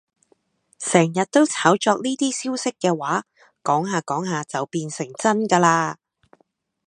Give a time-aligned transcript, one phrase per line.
[0.79, 3.25] 成日都炒作呢啲消息嘅話，
[3.63, 5.97] 講下講下就變成真㗎喇